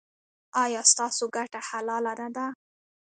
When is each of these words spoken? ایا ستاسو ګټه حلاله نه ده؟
ایا 0.63 0.81
ستاسو 0.91 1.25
ګټه 1.35 1.59
حلاله 1.69 2.13
نه 2.19 2.27
ده؟ 2.35 2.45